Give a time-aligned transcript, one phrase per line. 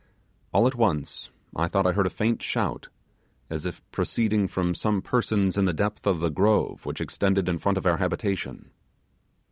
[0.51, 2.89] All at once I thought I heard a faint shout,
[3.51, 7.59] as if proceeding from some persons in the depth of the grove which extended in
[7.59, 8.71] front of our habitation.